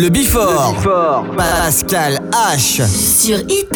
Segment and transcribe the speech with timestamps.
[0.00, 0.76] Le Bifort.
[1.36, 2.86] Pascal H.
[2.86, 3.68] Sur Hit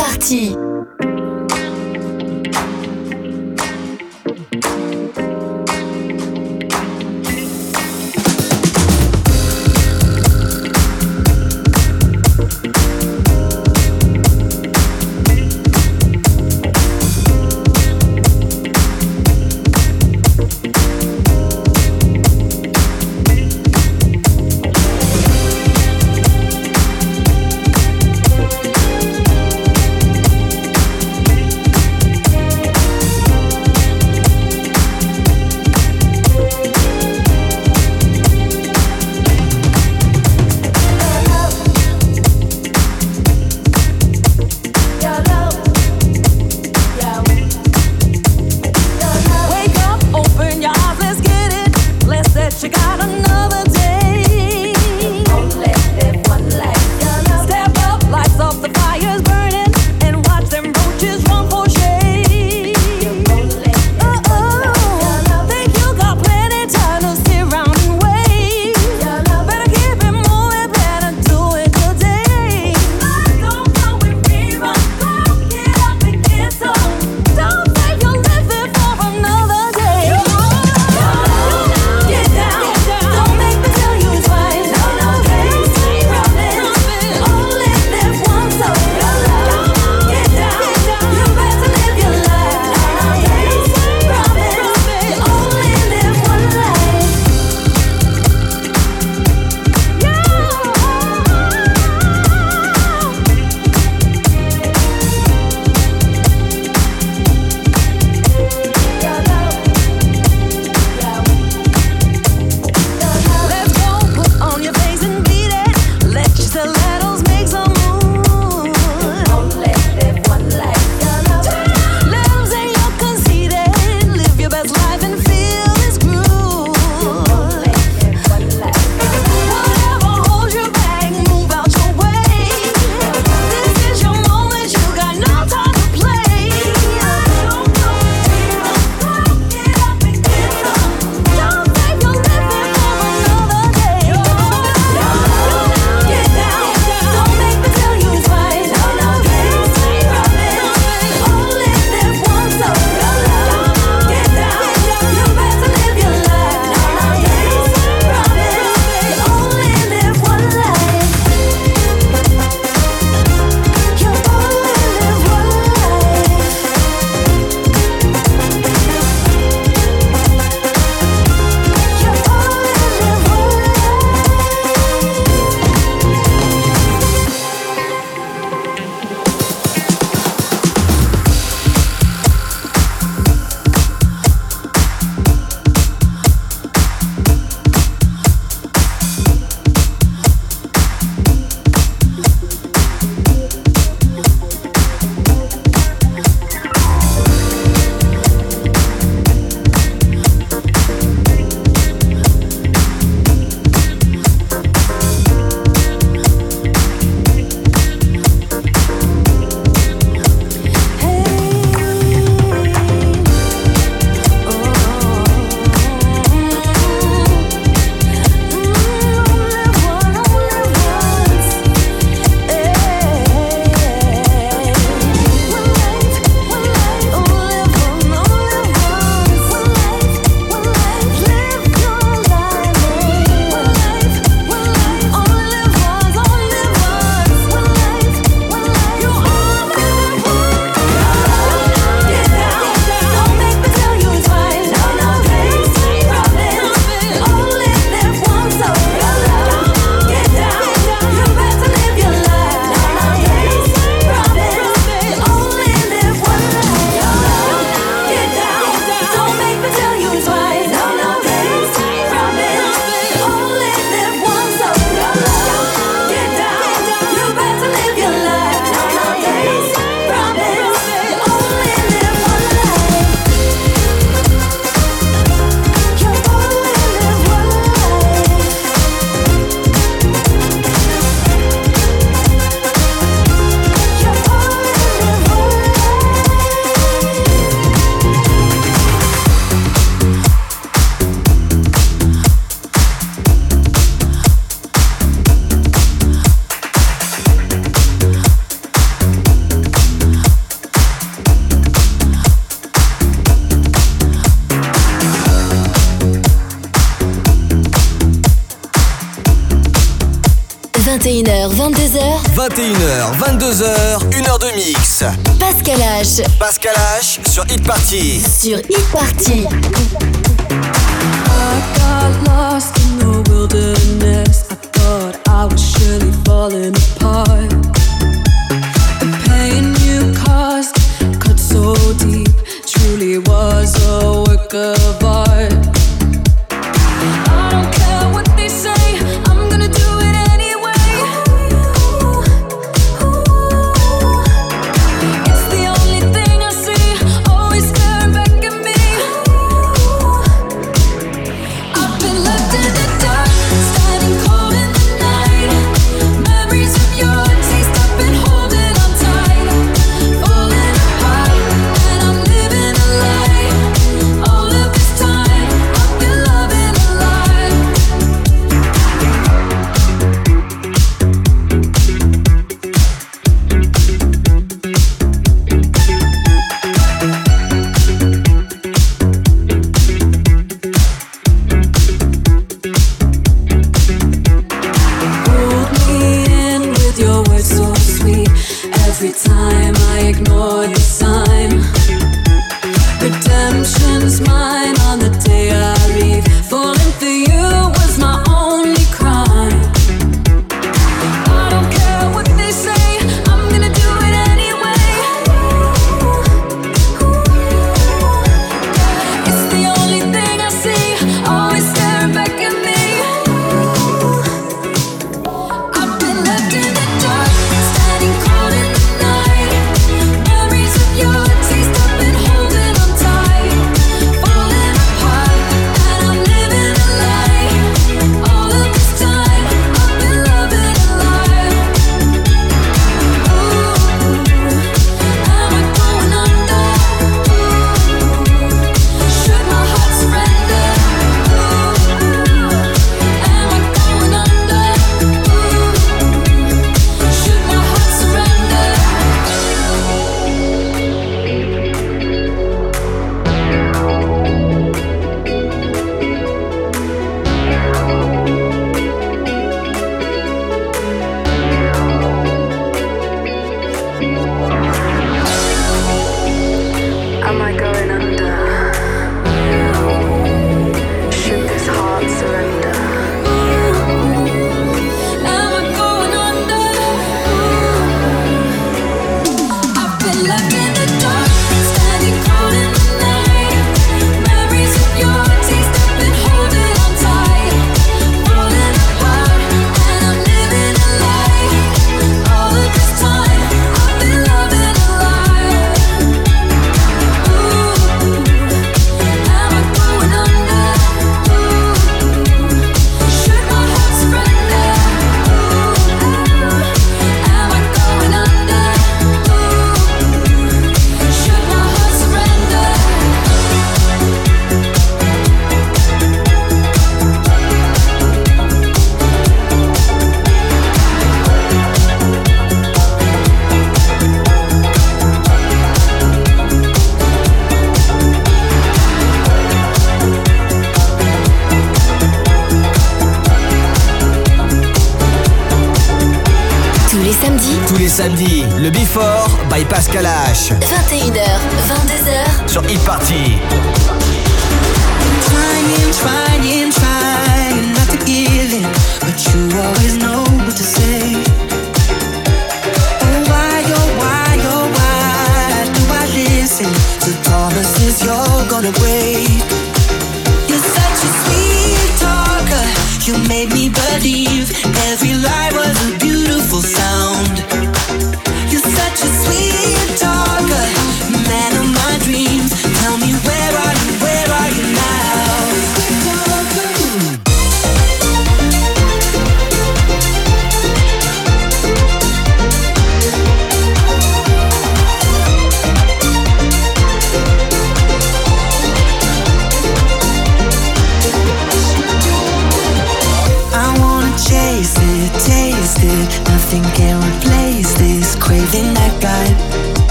[313.23, 315.05] 22h, 1h de mix.
[315.39, 316.23] Pascal H.
[316.41, 318.21] Pascal H sur Hit Party.
[318.21, 320.22] Sur Hit Party.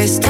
[0.00, 0.29] Party.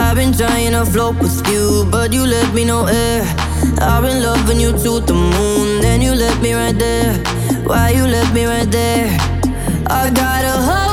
[0.00, 3.22] I've been trying to float with you, but you left me no air.
[3.22, 3.76] Eh.
[3.80, 7.14] I've been loving you to the moon, then you left me right there.
[7.64, 9.08] Why you left me right there?
[9.86, 10.44] I got
[10.86, 10.89] a.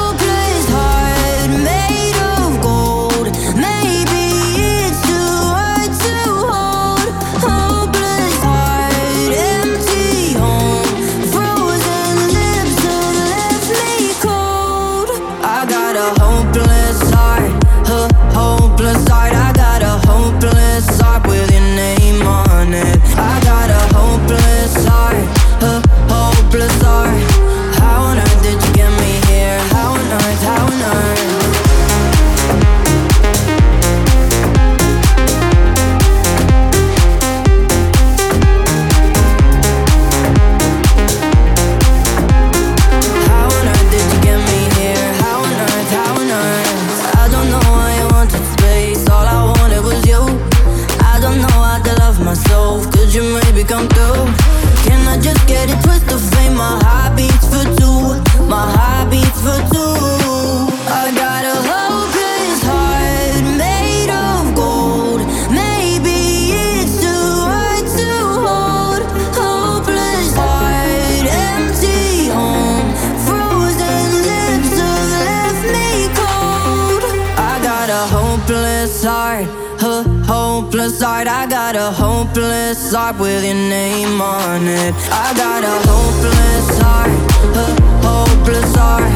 [82.38, 84.94] hopeless heart with your name on it.
[85.12, 87.10] I got a hopeless heart,
[87.58, 89.12] a hopeless heart.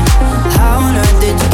[0.57, 1.50] How on earth did you?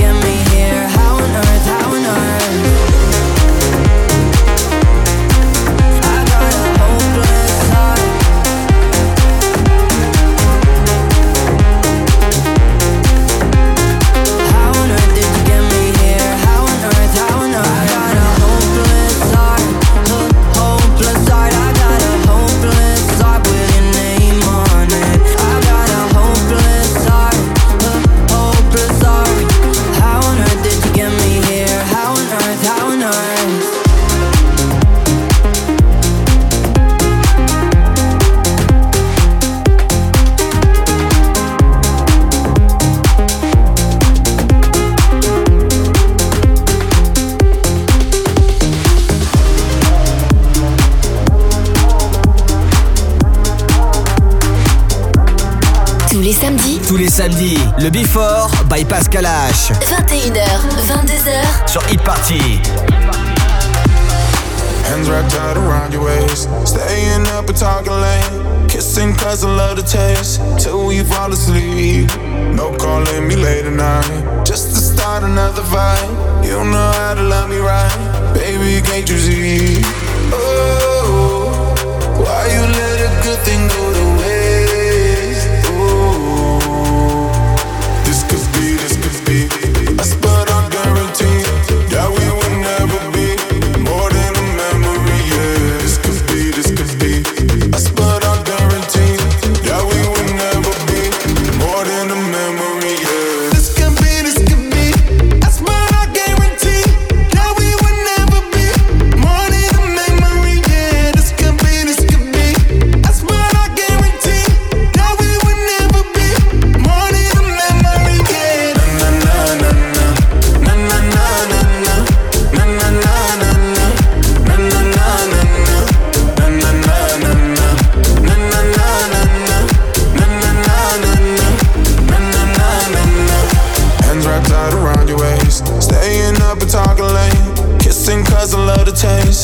[57.79, 59.71] Le Before by Pascal H.
[59.81, 60.41] 21h,
[60.87, 61.67] 22h.
[61.67, 62.59] Sur Hit Party.
[64.89, 66.49] Hands wrapped out around your waist.
[66.65, 68.67] Staying up and talking late.
[68.67, 70.41] Kissing cause I love the taste.
[70.57, 72.09] Till we fall asleep.
[72.55, 74.43] No calling me late at night.
[74.43, 76.09] Just to start another fight.
[76.43, 78.33] You know how to love me right.
[78.33, 79.81] Baby, can't you see?
[80.33, 81.75] Oh,
[82.17, 84.06] why you let a good thing go to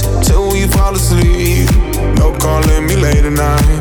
[0.02, 1.70] till we fall asleep.
[2.18, 3.73] No calling me late at night.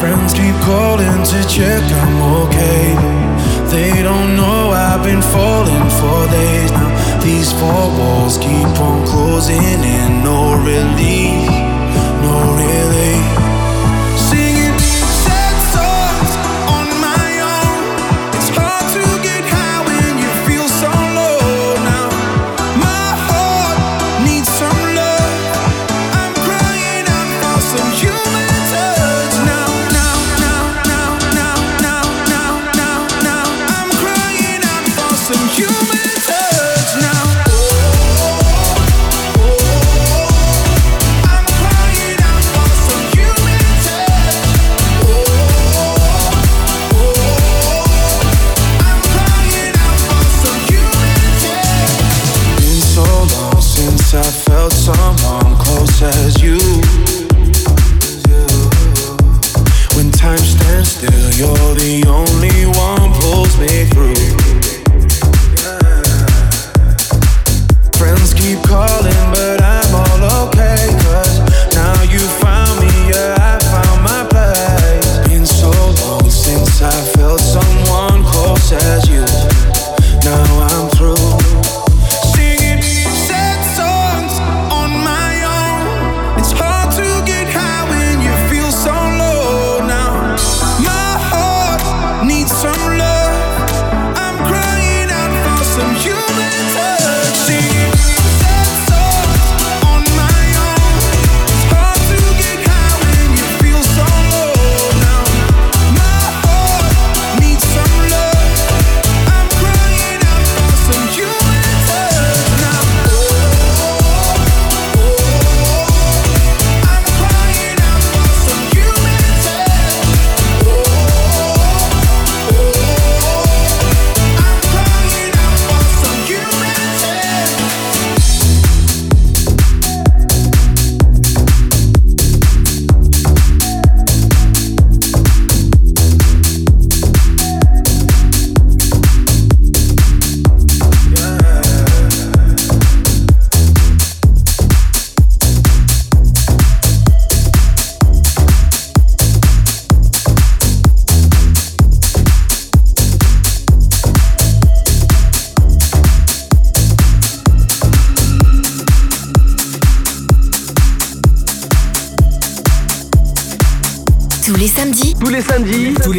[0.00, 2.94] Friends keep calling to check I'm okay.
[3.66, 7.18] They don't know I've been falling for days now.
[7.20, 11.37] These four walls keep on closing in, no relief,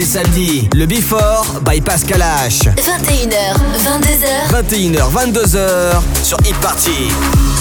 [0.09, 2.67] samedi, le Before by Pascal H.
[2.77, 4.49] 21h, 22h.
[4.49, 7.58] 21h, 22h sur Hit Party.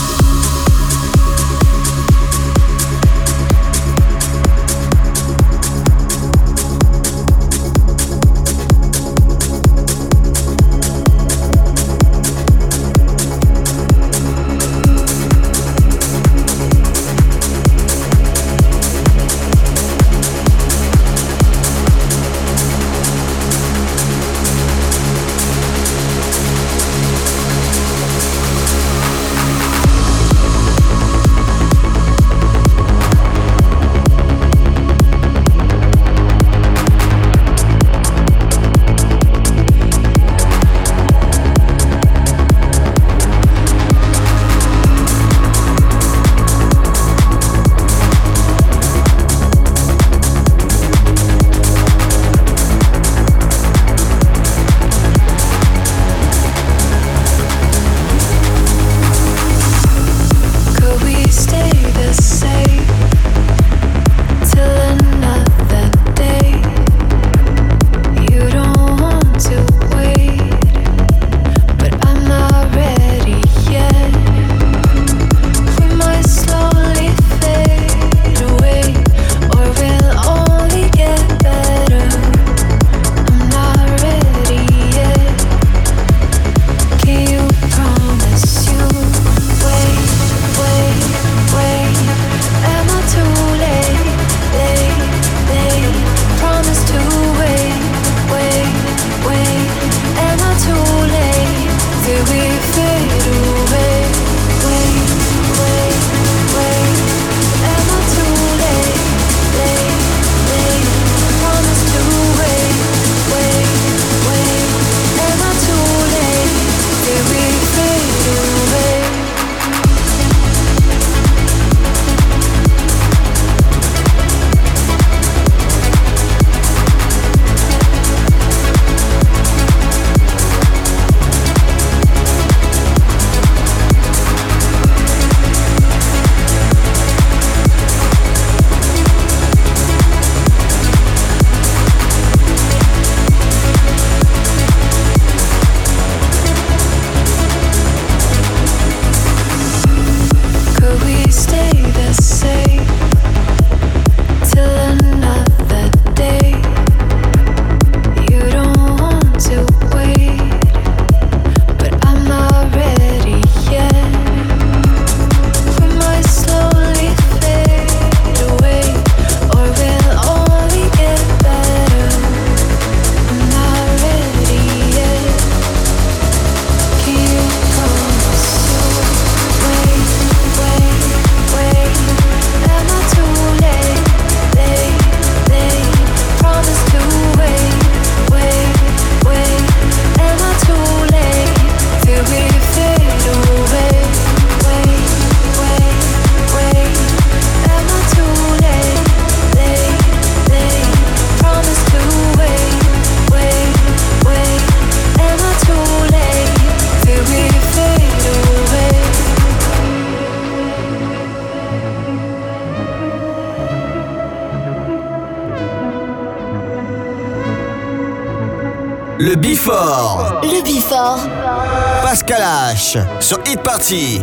[222.88, 224.22] Sur Hit Party.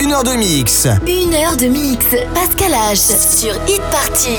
[0.00, 0.86] Une heure de mix.
[1.08, 2.04] Une heure de mix.
[2.32, 3.36] Pascal H.
[3.36, 4.38] Sur Hit Party.